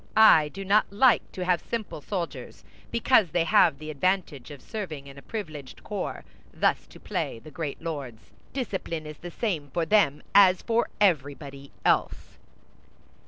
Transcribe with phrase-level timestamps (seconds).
[0.17, 5.05] I do not like to have simple soldiers, because they have the advantage of serving
[5.05, 9.85] in a privileged corps, thus to play the great lords; discipline is the same for
[9.85, 12.39] them as for everybody else."